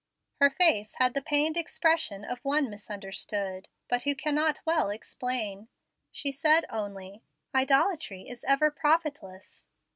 Her 0.39 0.49
face 0.49 0.95
had 0.95 1.13
the 1.13 1.21
pained 1.21 1.55
expression 1.55 2.25
of 2.25 2.39
one 2.39 2.71
misunderstood, 2.71 3.67
but 3.87 4.01
who 4.01 4.15
cannot 4.15 4.59
well 4.65 4.89
explain. 4.89 5.67
She 6.11 6.31
said 6.31 6.65
only, 6.71 7.21
"Idolatry 7.53 8.27
is 8.27 8.43
ever 8.45 8.71
profitless." 8.71 9.69